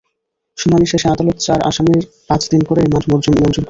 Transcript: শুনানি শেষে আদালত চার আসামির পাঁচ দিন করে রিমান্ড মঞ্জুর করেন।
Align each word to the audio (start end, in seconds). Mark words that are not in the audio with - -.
শুনানি 0.57 0.85
শেষে 0.91 1.07
আদালত 1.07 1.37
চার 1.45 1.59
আসামির 1.69 1.99
পাঁচ 2.29 2.41
দিন 2.51 2.61
করে 2.67 2.79
রিমান্ড 2.81 3.05
মঞ্জুর 3.11 3.33
করেন। 3.35 3.51